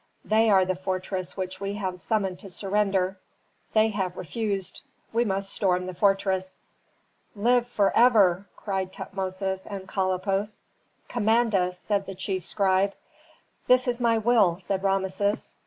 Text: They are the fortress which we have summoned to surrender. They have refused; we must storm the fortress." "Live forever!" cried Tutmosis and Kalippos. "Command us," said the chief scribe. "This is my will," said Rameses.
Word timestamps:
They 0.25 0.49
are 0.49 0.65
the 0.65 0.73
fortress 0.75 1.37
which 1.37 1.61
we 1.61 1.75
have 1.75 1.99
summoned 1.99 2.39
to 2.39 2.49
surrender. 2.49 3.19
They 3.73 3.89
have 3.89 4.17
refused; 4.17 4.81
we 5.13 5.23
must 5.23 5.51
storm 5.51 5.85
the 5.85 5.93
fortress." 5.93 6.57
"Live 7.35 7.67
forever!" 7.67 8.47
cried 8.57 8.91
Tutmosis 8.91 9.67
and 9.67 9.87
Kalippos. 9.87 10.61
"Command 11.07 11.53
us," 11.53 11.77
said 11.77 12.07
the 12.07 12.15
chief 12.15 12.43
scribe. 12.43 12.95
"This 13.67 13.87
is 13.87 14.01
my 14.01 14.17
will," 14.17 14.57
said 14.57 14.81
Rameses. 14.81 15.53